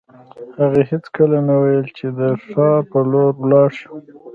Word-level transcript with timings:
هغې 0.59 0.81
هېڅکله 0.89 1.37
نه 1.47 1.55
ویل 1.61 1.87
چې 1.97 2.07
د 2.19 2.21
ښار 2.47 2.79
په 2.91 2.99
لور 3.11 3.31
ولاړ 3.41 3.69
شو 3.79 3.93